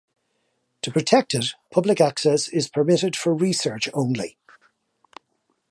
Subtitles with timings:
[0.81, 4.35] To protect it, public access is permitted for research only.